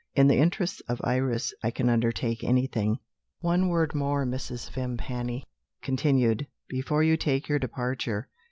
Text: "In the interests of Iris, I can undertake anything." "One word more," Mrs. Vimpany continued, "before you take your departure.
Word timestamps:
"In 0.15 0.25
the 0.25 0.37
interests 0.39 0.79
of 0.89 0.99
Iris, 1.03 1.53
I 1.63 1.69
can 1.69 1.87
undertake 1.87 2.43
anything." 2.43 2.97
"One 3.41 3.69
word 3.69 3.93
more," 3.93 4.25
Mrs. 4.25 4.67
Vimpany 4.71 5.43
continued, 5.83 6.47
"before 6.67 7.03
you 7.03 7.17
take 7.17 7.47
your 7.47 7.59
departure. 7.59 8.27